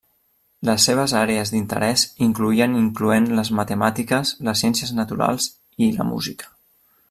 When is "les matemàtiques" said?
3.41-4.35